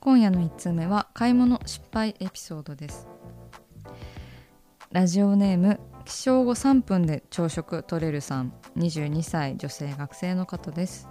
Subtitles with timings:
[0.00, 3.08] 今夜の1通目は買い物失敗エピソードです。
[4.92, 8.52] ラジオネーム起床後3分で朝食取れるさん。
[8.76, 11.08] 22歳女性学生の方です。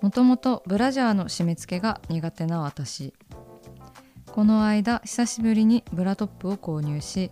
[0.00, 3.14] もともとブラジャーの締め付けが苦手な私。
[4.32, 7.30] この間久しぶりにブラトップを購入し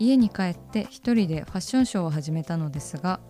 [0.00, 3.20] 家に帰って一人でファッションショーを始めたのですが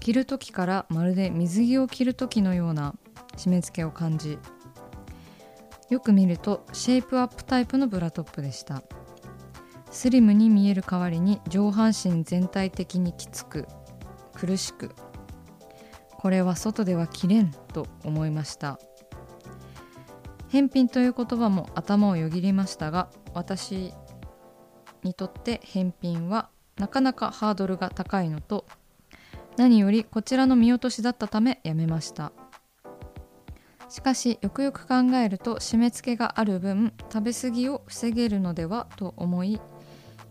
[0.00, 2.94] 着る時からまるで水着を着る時のような
[3.38, 4.38] 締め付けを感じ
[5.90, 8.82] よく見るとシェイプアップタイプのブラトップでした。
[9.90, 13.68] スリムに見える代わりに上半身全体的にきつく
[14.32, 14.90] 苦しく
[16.18, 18.80] これは外では着れんと思いました。
[20.48, 23.92] 返品という言葉も頭をよぎりましたが私
[25.02, 28.64] にとって返品はなかなかハードルが高いのと
[29.56, 32.32] 何よりこちらの見落としだったためやめました。
[33.88, 39.60] しかしよくよく考えると締め付けがある分食べ過ぎを防げるのではと思い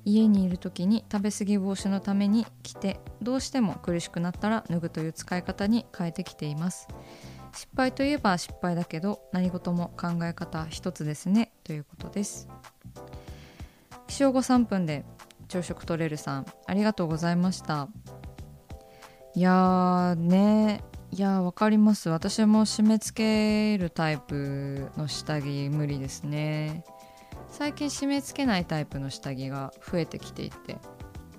[0.06, 6.88] 家にいる時に食べ過ぎ防止のために着てどうしても苦しくなったら脱ぐという使い方に変えてきています。
[7.56, 11.54] 失敗といえば失敗だけど何事も考え方一つですね。
[11.64, 12.50] ということです。
[14.08, 15.06] 起床後3分で
[15.48, 17.88] 朝食取れるさんありがとうございました。
[19.36, 22.10] いやーねいやわかります。
[22.10, 26.84] 私も締め付けるタイプの下着無理ですね。
[27.50, 30.78] 最近締め付けないタイプの下着が増えてきていて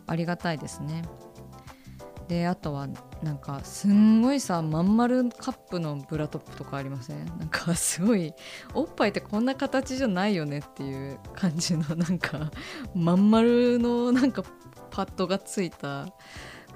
[0.06, 1.02] ありがたいですね。
[2.28, 2.86] であとは
[3.24, 7.26] なんかすんごいさまん丸カップのブラトップとかありません？
[7.41, 8.32] なんかすごい
[8.74, 12.52] おっぱいってこんな形じゃないよねっていう感じのなんか
[12.94, 14.44] まん丸のなんか
[14.92, 16.06] パッドがついた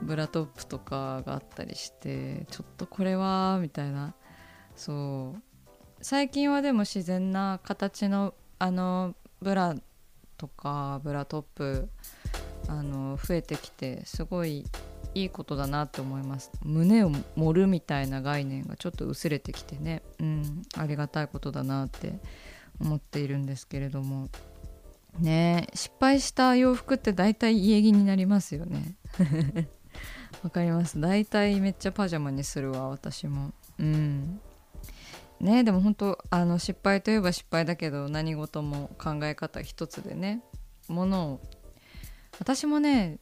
[0.02, 4.14] ブラトップとかがあったりしてちょっとこれはみたいな。
[4.76, 5.42] そう。
[6.00, 9.74] 最近はでも自然な形のあのブラ
[10.36, 11.88] とかブラトップ
[12.68, 14.64] あの増えてきてすごい
[15.14, 16.50] いいことだなって思います。
[16.62, 20.02] 胸を盛るみたいな概念がちょっと薄れてきてね。
[20.20, 20.62] うん。
[20.76, 22.20] ありがたいことだなって
[22.80, 24.28] 思っているんですけれども。
[25.18, 25.66] ね。
[25.74, 28.96] 失敗した洋服って大体家着になりますよね。
[30.42, 31.00] わかります。
[31.00, 33.52] 大体めっちゃパジャマにするわ私も。
[33.78, 34.40] うん。
[35.40, 40.42] ねでも本当あの失敗といえば失敗だけど何事も考え方一つでね
[40.88, 41.40] ものを。
[42.38, 43.18] 私もね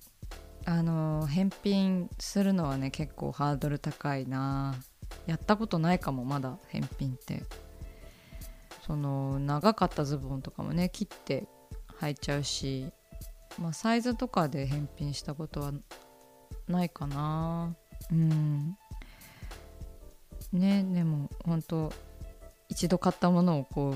[0.65, 4.75] あの返品するのはね結構ハードル高いな。
[5.27, 7.43] やったことないかもまだ返品って。
[8.87, 11.49] その長かったズボンとかもね切って
[12.01, 12.93] 履いちゃうし、
[13.59, 15.73] まあ、サイズとかで返品したことは
[16.69, 17.75] ないかな。
[18.11, 18.77] うん。
[20.53, 21.93] ねでも本当
[22.69, 23.95] 一度買ったものをこ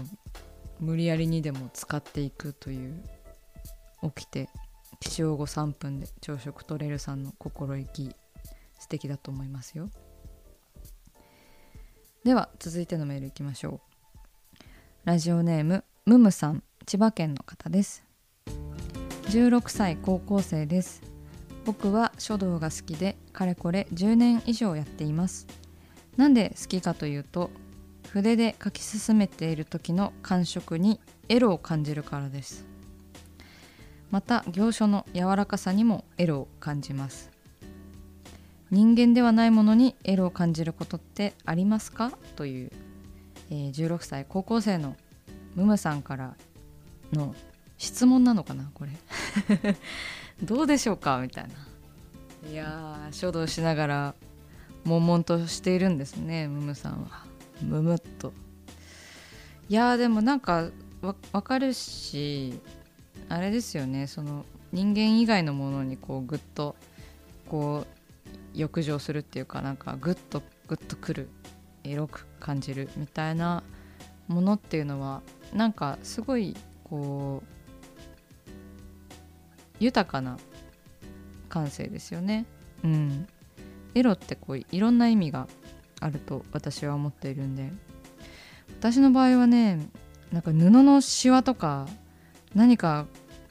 [0.81, 3.03] う無理やりにでも使っていくという
[4.15, 4.49] 起きて
[5.01, 8.15] 起床後3分で朝食取れるさんの心意気
[8.79, 9.91] 素敵だと思いますよ。
[12.25, 13.81] では続いてのメールいきましょ
[14.55, 14.59] う。
[15.05, 18.05] ラジオネームムムさん千葉県の方です。
[19.29, 21.10] 16歳高校生です。
[21.65, 25.47] 僕は書道が好きでかれこれ10年以上やっています。
[26.17, 27.51] なんで好きかというと
[28.11, 32.65] 筆で書き進めている時の感触にエロを感じるからです。
[34.11, 37.31] また行書の柔らかさにもエロを感じます。
[38.71, 42.11] 人間ではないものにエロを感じることってありますか？
[42.37, 42.73] という、
[43.51, 44.97] えー、16歳高校生の
[45.55, 46.37] ムムさんから
[47.13, 47.35] の
[47.79, 48.91] 質問なのかなこれ。
[50.43, 51.19] どうでしょうか？
[51.21, 52.51] みたいな。
[52.51, 54.15] いや書道しながら
[54.85, 57.25] 悶々としているんですねムムさんは。
[57.63, 58.33] ムムっと。
[59.69, 60.71] いやでもなんか
[61.33, 62.59] わかるし
[63.29, 66.77] あれですよねその人間以外のものにこうグッと
[67.49, 71.29] こう浴場するっていうかなんかグッとグッとくる
[71.85, 73.63] エロく感じるみたいな
[74.29, 75.23] ものっていうのは
[75.55, 77.60] なんかすごいこう
[79.81, 80.39] 豊かな
[81.49, 82.47] 感性ですよね。
[82.85, 83.27] うん、
[83.95, 85.49] エロってこういろんな意味が
[86.01, 87.73] あると私は思っているんで。
[88.79, 89.79] 私の場合はね
[90.33, 91.87] なんか布のシワとか
[92.55, 93.07] 何か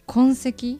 [0.07, 0.79] 痕跡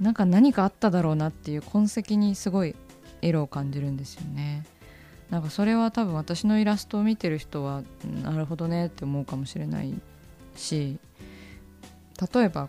[0.00, 2.74] なんか何かあっただろうなっていう痕跡にすごい
[3.22, 4.64] エロを感じるんですよね。
[5.30, 7.82] なんかそれは多分私のイラストを見てる人は
[8.22, 9.94] なるほどねって思うかもしれない
[10.54, 10.98] し
[12.32, 12.68] 例えば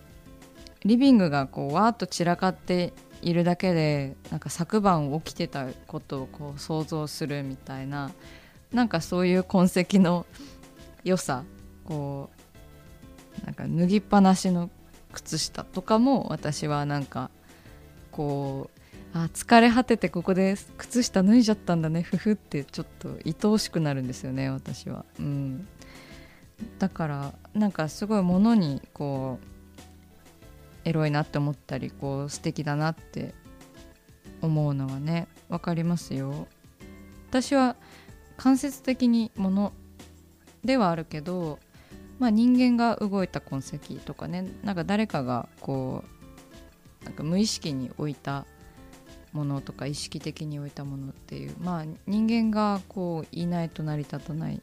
[0.85, 8.11] リビングがこうわーっと散らかっているだけでなんか昨晩起きてたことをこう想像するみたいな
[8.71, 10.25] なんかそういう痕跡の
[11.03, 11.43] 良さ
[11.85, 12.29] こ
[13.43, 14.69] うなんか脱ぎっぱなしの
[15.11, 17.31] 靴下とかも私はなんか
[18.11, 25.67] こうあ疲れ果ててここで靴下脱いじゃったんだねふふってちょっと愛おしくなるんですよね私は、うん、
[26.79, 29.54] だからなんかすごいものにこう
[30.85, 33.33] エロいなって思ったりこう素敵だなって
[34.41, 36.47] 思うのはね分かりますよ。
[37.29, 37.75] 私は
[38.37, 39.73] 間接的にもの
[40.63, 41.59] ではあるけど、
[42.19, 46.03] まあ、人間が動いた痕跡とかねなんか誰かがこ
[47.01, 48.45] うなんか無意識に置いた
[49.33, 54.61] ものとか意識的に置いたものっていうまあ人間がこういないと成り立たない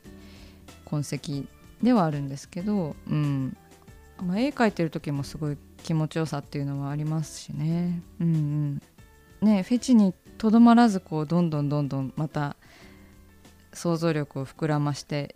[0.84, 1.48] 痕跡
[1.82, 3.56] ではあるんですけど、うん。
[4.20, 8.02] まあ、絵描いてる時もすごい気持ちよさっていうのはありますしね。
[8.20, 8.82] うんうん、
[9.46, 12.56] ねフェチにとどまらずこうどんどんどんどんまた
[13.72, 15.34] 想像力を膨らまして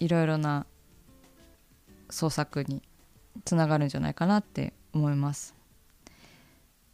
[0.00, 0.66] いろいろな
[2.10, 2.82] 創作に
[3.44, 5.58] つながるんじゃないかなって思います。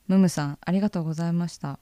[0.06, 1.78] ムムさんありがとうございました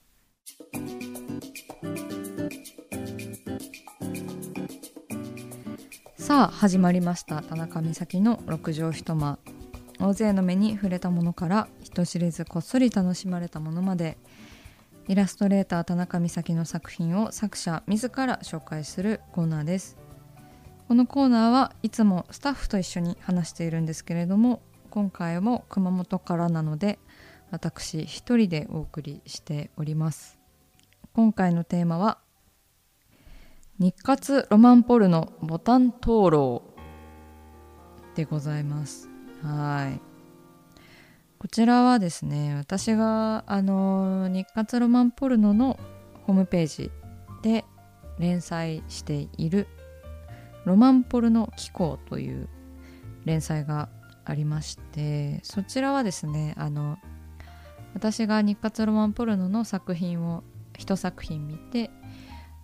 [6.16, 9.40] さあ始まりました田中美咲の六畳一間
[10.02, 14.19] 大勢の目に触れたものから人知れずこっそり楽しまれたものまで
[15.06, 19.96] イラストレーター田中美咲の作品を作者自ら紹介するコーナーです。
[20.88, 24.60] このコーナーはいつもスタッフと一緒に話しているんですけれども
[24.90, 26.99] 今回も熊本からなので
[27.52, 30.37] 私一人でお送りしております。
[31.12, 32.19] 今回のテーマは
[33.78, 36.62] 日活ロマンポルノボタン灯籠
[38.16, 39.12] でございます。
[39.43, 40.00] はい
[41.39, 45.79] こちらはですね私があの日活ロマンポルノの
[46.27, 46.91] ホームページ
[47.43, 47.65] で
[48.19, 49.67] 連載している
[50.65, 52.49] ロマンポルノ機構という
[53.25, 53.88] 連載が
[54.25, 56.99] ありましてそちらはですねあの
[57.95, 60.45] 私が日活ロマンポルノの作品を
[60.78, 61.90] 一作品見て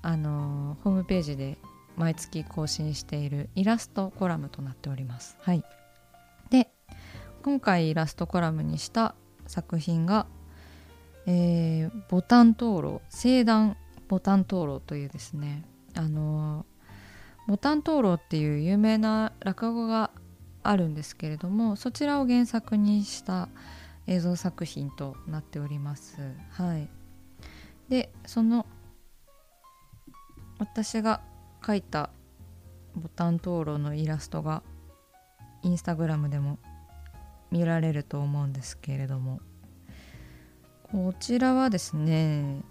[0.02, 1.58] あのホームページで
[1.96, 5.36] 毎月更新しているイラストコラムとなっております。
[5.40, 5.64] はい、
[6.50, 6.70] で
[7.42, 9.14] 今回イラストコラムにした
[9.46, 10.26] 作品が、
[11.26, 13.76] えー、ボタン灯籠聖壇
[14.08, 15.64] ボタン灯籠というですね
[15.94, 16.66] あの
[17.46, 20.10] ボタン灯籠っていう有名な落語が
[20.62, 23.48] あるんですけれどもそちらを原作にした
[24.06, 26.16] 映像作品となっております。
[26.50, 26.88] はい、
[27.88, 28.66] でその
[30.58, 31.20] 私が
[31.62, 32.10] 描いた
[32.94, 34.62] ボタン灯籠のイラストが
[35.62, 36.58] インスタグラムでも
[37.50, 39.40] 見られると思うんですけれども。
[40.90, 42.62] こちらはですね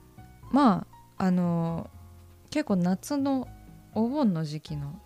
[0.51, 1.89] まああの
[2.50, 3.48] 結構夏の
[3.94, 5.00] お盆の時期の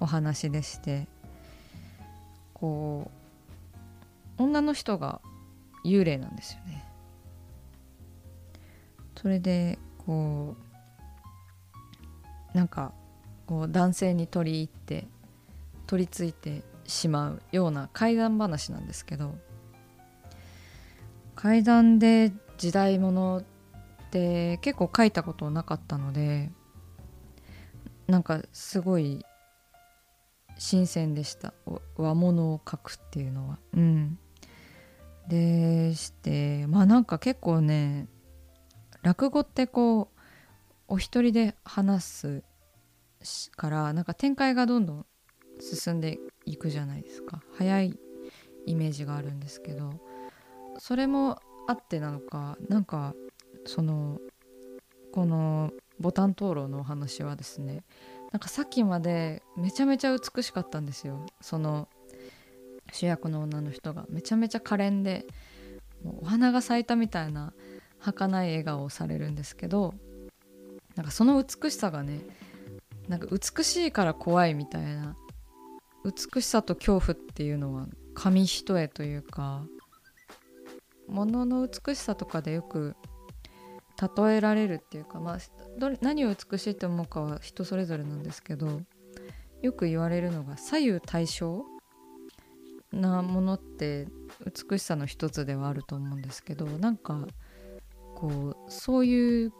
[0.00, 1.08] お話でして
[2.54, 3.10] こ
[4.38, 5.20] う女の人が
[5.84, 6.84] 幽霊なんですよね。
[9.16, 10.56] それでこ
[12.54, 12.92] うなんか
[13.46, 15.06] こう男性に取り入って
[15.86, 19.36] 取り付いてしまうような怪談話なんですけど
[21.36, 23.44] 怪談で時代物っ
[24.10, 26.50] て結構書いたことなかったので
[28.08, 29.24] なんかすごい
[30.56, 31.52] 新鮮でした
[31.96, 33.58] 和物を描くっていうのは。
[33.74, 34.18] うん
[35.28, 38.08] でしてまあなんか結構ね
[39.02, 40.18] 落語ってこう
[40.88, 42.04] お一人で話
[43.22, 45.06] すからなんか展開がどんどん
[45.60, 47.42] 進んでいくじゃないですか。
[47.56, 47.98] 早い
[48.66, 49.92] イメージがあるんですけど
[50.78, 53.14] それもあってなのかなんか
[53.64, 54.20] その
[55.12, 57.84] このボタン灯籠のお話はですね
[58.30, 61.24] なんかさっきまでめちゃめちゃ美しかったんですよ。
[61.40, 61.88] その
[62.92, 64.06] 主役の女の人が。
[64.08, 65.26] めちゃめちゃ可憐で
[66.02, 67.52] もうお花が咲いたみたいな
[67.98, 69.94] 儚い笑顔をされるんですけど
[70.94, 72.20] なんかその美しさがね
[73.08, 75.16] なんか美しいから怖いみたいな
[76.34, 79.64] 美しさと恐怖っていうのは紙一重というか
[81.08, 82.96] 物の美しさとかでよく
[84.16, 85.38] 例えられるっていうか、まあ、
[86.00, 88.82] 何を美しいと思うかは人それぞれなんですけど
[89.62, 91.64] よく言われるのが左右対称
[92.92, 94.06] なものって
[94.70, 97.26] 美しさの一つではあると思うんですけどなんか
[98.14, 99.52] こうそういう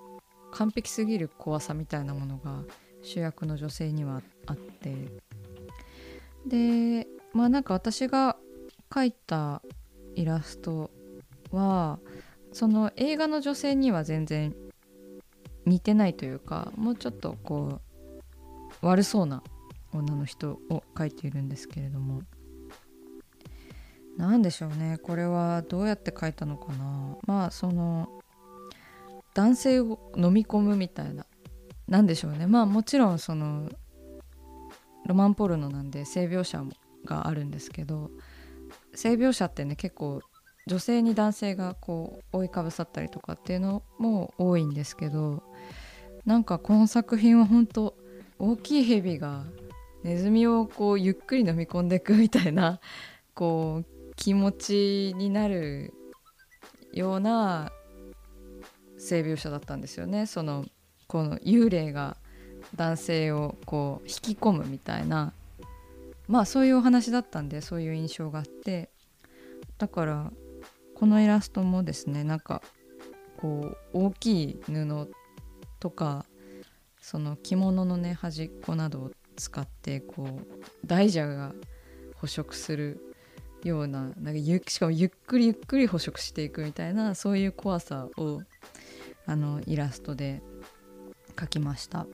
[0.53, 2.63] 完璧すぎる怖さみたいなものが
[3.03, 4.95] 主役の女性にはあって
[6.47, 8.37] でまあなんか私が
[8.91, 9.63] 描いた
[10.15, 10.91] イラスト
[11.51, 11.99] は
[12.53, 14.55] その映画の女性には全然
[15.67, 17.81] 似てないというかもうちょっとこ
[18.83, 19.43] う悪そうな
[19.93, 22.23] 女の人を描いているんですけれども。
[24.19, 24.99] 何でしょうね。
[25.01, 27.17] これはどうやって描いたのかな。
[27.27, 28.21] まあその
[29.33, 31.25] 男性を飲み込むみたいな。
[31.87, 32.47] 何でしょうね。
[32.49, 33.71] まあもちろんその
[35.09, 36.63] ロマンポルノなんで性描写
[37.05, 38.11] があるんですけど
[38.95, 40.21] 性描写ってね結構
[40.67, 45.43] 女性に男性がこう覆いかぶさったりとかっていうのも多いんですけど
[46.27, 47.97] なんかこの作品は本当
[48.39, 49.45] 大きい蛇が
[50.05, 52.81] ネズミをこうゆっくり飲み込んでいくみたいな
[53.35, 55.95] こう気持ちになる
[56.93, 57.73] ような
[58.99, 60.27] 性描写だったんですよね。
[60.27, 60.67] その
[61.07, 62.17] この幽霊が
[62.79, 65.35] 男性をこう引き込むみたいな
[66.29, 68.89] まあそういうお話だったんでそういう印象があって
[69.77, 70.33] だから
[70.95, 72.63] このイラストもですねなんか
[73.37, 75.11] こう大きい布
[75.81, 76.25] とか
[77.01, 81.53] その着物のね端っこなどを使ってこう大蛇が
[82.21, 83.01] 捕食する
[83.65, 88.43] ようななんかゆしかもゆっくりゆっくり捕食していくみたいなそういう怖さを
[89.27, 90.43] あのイラストで
[91.37, 92.07] 描きました。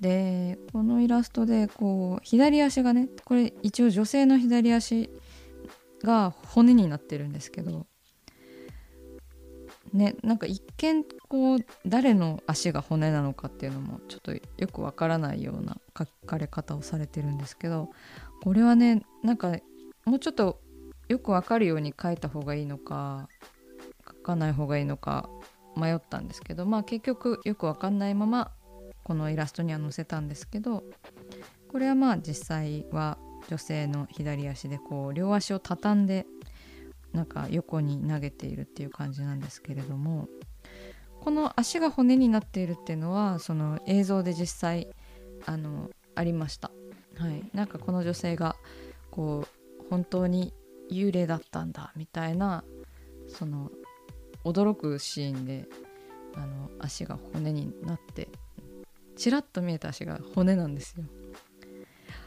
[0.00, 5.10] でこのイラストでこう左足がねこれ一応女性の左足
[6.02, 7.86] が骨になってるんですけど
[9.92, 17.90] ねなんか一見こう誰の足が骨なのかっていうのもちょっとよくわからないような書かれ方をされてるんですけど
[18.42, 19.56] これはねなんか
[20.04, 20.60] もうちょっと
[21.08, 23.28] よくわかるように書いた方がいいのか
[24.06, 25.28] 書かない方がいいのか
[25.76, 28.50] 迷ったんですけどまあ結局よくわかんないまま
[29.04, 30.82] このイラストには載せたんですけど
[31.70, 33.18] これはまあ実際は
[33.48, 36.26] 女性の左足でこう両足を畳んで
[37.12, 40.28] なんか横に投げているっていう感じなんですけれども
[41.20, 44.88] この足が骨になっているっていうのはその映像で実際
[45.46, 46.70] あのありました。
[47.16, 48.56] はい、なんかこの女性が
[49.10, 49.46] こ
[49.80, 50.52] う本当に
[50.90, 52.64] 幽霊だったんだみたいな
[53.28, 53.70] その
[54.44, 55.66] 驚くシーンで
[56.34, 58.23] あの足が骨になって
[59.16, 61.04] ちらっと見えた足が骨なんですよ。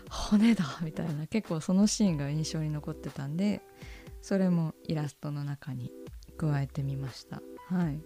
[0.09, 3.61] 骨だみたいな結構そのシーンが印象に残ってたんで
[4.21, 5.91] それもイラストの中に
[6.37, 7.99] 加えてみましたはい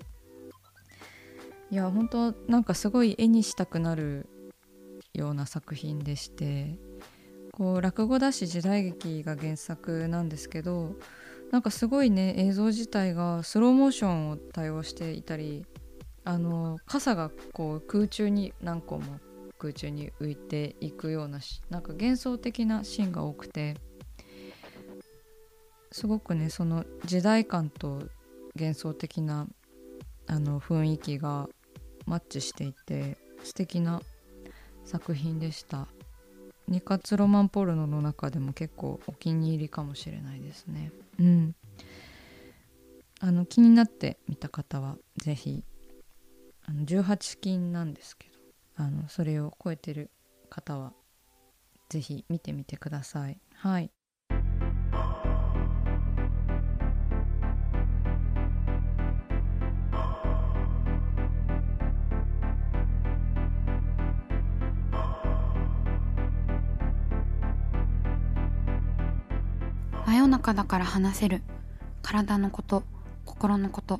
[1.72, 4.28] いや本当なんかすごい絵にしたくなる
[5.14, 6.78] ような作品でして
[7.54, 10.96] こう落語だし時代劇が原作なんですけど
[11.52, 15.66] なんかすごいね映像自体がスローモーションを対応していたり
[16.24, 19.20] あの傘がこう空中に何個も
[19.58, 23.76] 空中に浮いていくようななんか幻想的なシーンが多くて
[25.92, 28.04] すごくねその時代感と
[28.56, 29.48] 幻想的な
[30.28, 31.48] あの雰囲気が
[32.06, 34.02] マッチしていて素敵な
[34.86, 35.88] 作品でした。
[36.68, 40.92] 二活ロマンポルノの中でも結構お気に入りかもしれないですね。
[41.20, 41.56] うん。
[43.20, 45.64] あの気になって見た方は是非
[46.72, 48.34] あの18金なんですけど
[48.78, 50.10] あのそれを超えてる
[50.50, 50.94] 方は
[51.90, 53.42] 是非見てみてください。
[53.56, 53.92] はい。
[70.06, 71.42] 真夜中だから話せる。
[72.02, 72.84] 体のこと
[73.26, 74.00] 心のこと。